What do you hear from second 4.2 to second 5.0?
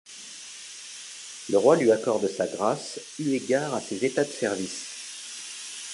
de service.